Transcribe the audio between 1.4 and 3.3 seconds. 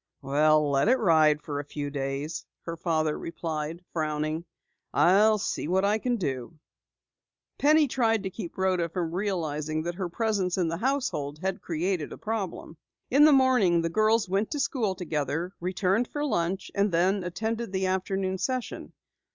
for a few days," her father